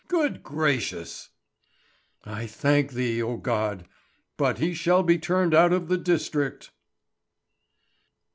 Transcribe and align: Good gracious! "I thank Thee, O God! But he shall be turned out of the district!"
Good 0.07 0.41
gracious! 0.41 1.29
"I 2.25 2.47
thank 2.47 2.93
Thee, 2.93 3.21
O 3.21 3.37
God! 3.37 3.85
But 4.35 4.57
he 4.57 4.73
shall 4.73 5.03
be 5.03 5.19
turned 5.19 5.53
out 5.53 5.71
of 5.71 5.89
the 5.89 5.97
district!" 5.99 6.71